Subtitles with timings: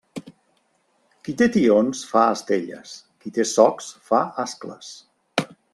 [1.27, 4.95] Qui té tions fa estelles; qui té socs fa ascles.